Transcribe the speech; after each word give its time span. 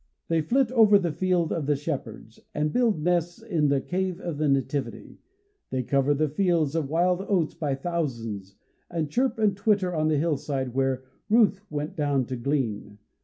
They 0.29 0.41
flit 0.41 0.71
over 0.71 0.97
the 0.97 1.11
"field 1.11 1.53
of 1.53 1.67
the 1.67 1.75
Shepherds," 1.75 2.39
and 2.55 2.73
build 2.73 3.03
nests 3.03 3.39
in 3.39 3.67
the 3.67 3.79
"cave 3.79 4.19
of 4.19 4.39
the 4.39 4.47
Nativity." 4.49 5.19
They 5.69 5.83
cover 5.83 6.15
the 6.15 6.27
fields 6.27 6.73
of 6.73 6.89
wild 6.89 7.21
oats 7.29 7.53
by 7.53 7.75
thousands, 7.75 8.55
and 8.89 9.11
chirp 9.11 9.37
and 9.37 9.55
twitter 9.55 9.93
on 9.93 10.07
the 10.07 10.17
hillside 10.17 10.73
where 10.73 11.03
"Ruth 11.29 11.61
went 11.69 11.95
down 11.95 12.25
to 12.25 12.35
glean." 12.35 12.97